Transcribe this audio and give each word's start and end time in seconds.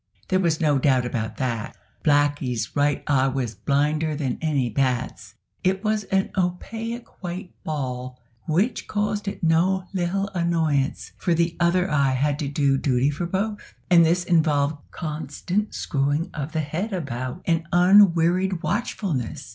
There 0.29 0.39
was 0.39 0.59
no 0.59 0.79
doubt 0.79 1.05
about 1.05 1.37
that. 1.37 1.77
Blackie's 2.03 2.75
right 2.75 3.03
eye 3.05 3.27
was 3.27 3.53
blinder 3.53 4.15
than 4.15 4.39
any 4.41 4.67
bat's; 4.67 5.35
it 5.63 5.83
was 5.83 6.05
an 6.05 6.31
opaque 6.35 7.21
white 7.21 7.53
ball 7.63 8.15
a 8.17 8.17
circumstance 8.17 8.55
which 8.55 8.87
caused 8.87 9.27
it 9.27 9.43
no 9.43 9.83
little 9.93 10.27
annoyance, 10.29 11.11
for 11.19 11.35
the 11.35 11.55
other 11.59 11.87
eye 11.91 12.13
had 12.13 12.39
to 12.39 12.47
do 12.47 12.79
duty 12.79 13.11
for 13.11 13.27
both, 13.27 13.75
and 13.91 14.03
this 14.03 14.23
involved 14.23 14.77
constant 14.89 15.75
screwing 15.75 16.31
of 16.33 16.51
the 16.53 16.61
head 16.61 16.93
about, 16.93 17.43
and 17.45 17.67
unwearied 17.71 18.63
watchfulness. 18.63 19.49